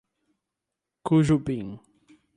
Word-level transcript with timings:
Cujubim 1.05 1.67